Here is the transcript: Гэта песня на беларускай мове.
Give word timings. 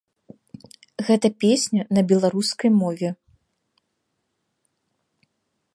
Гэта 1.09 1.27
песня 1.43 1.83
на 1.97 2.01
беларускай 2.13 2.69
мове. 2.81 3.09